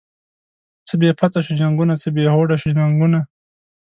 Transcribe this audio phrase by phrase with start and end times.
[0.87, 3.19] څه بی پته شوو جنگونه، څه بی هوډه شوو ننگونه